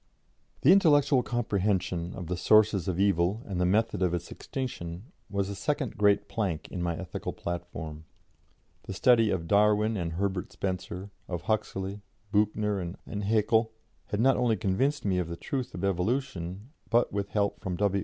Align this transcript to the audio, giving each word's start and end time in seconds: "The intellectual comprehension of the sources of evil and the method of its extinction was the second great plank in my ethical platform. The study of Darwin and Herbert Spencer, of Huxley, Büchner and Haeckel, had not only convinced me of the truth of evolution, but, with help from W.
"The 0.63 0.71
intellectual 0.71 1.21
comprehension 1.21 2.15
of 2.15 2.25
the 2.25 2.35
sources 2.35 2.87
of 2.87 2.99
evil 2.99 3.43
and 3.45 3.61
the 3.61 3.67
method 3.67 4.01
of 4.01 4.15
its 4.15 4.31
extinction 4.31 5.11
was 5.29 5.47
the 5.47 5.53
second 5.53 5.95
great 5.95 6.27
plank 6.27 6.67
in 6.69 6.81
my 6.81 6.97
ethical 6.97 7.33
platform. 7.33 8.05
The 8.87 8.95
study 8.95 9.29
of 9.29 9.47
Darwin 9.47 9.95
and 9.97 10.13
Herbert 10.13 10.51
Spencer, 10.51 11.11
of 11.27 11.43
Huxley, 11.43 12.01
Büchner 12.33 12.97
and 13.05 13.23
Haeckel, 13.25 13.73
had 14.07 14.19
not 14.19 14.37
only 14.37 14.57
convinced 14.57 15.05
me 15.05 15.19
of 15.19 15.27
the 15.27 15.37
truth 15.37 15.75
of 15.75 15.83
evolution, 15.85 16.71
but, 16.89 17.13
with 17.13 17.29
help 17.29 17.59
from 17.61 17.75
W. 17.75 17.99